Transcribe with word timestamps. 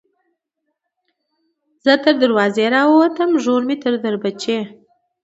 ـ 0.01 0.03
زه 1.85 1.93
تر 2.03 2.13
دروازې 2.23 2.65
راوتم 2.75 3.29
نګور 3.35 3.61
مې 3.67 3.75
تر 3.83 3.93
دريچې 4.03 4.59